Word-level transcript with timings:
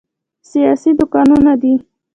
سیاسي 0.49 0.91
دوکانونه 0.99 1.53
دي. 1.61 1.73